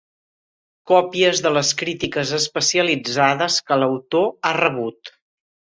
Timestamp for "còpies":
0.91-1.41